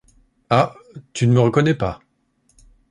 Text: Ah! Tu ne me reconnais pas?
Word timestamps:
Ah! 0.49 0.73
Tu 1.13 1.27
ne 1.27 1.33
me 1.33 1.39
reconnais 1.41 1.75
pas? 1.75 1.99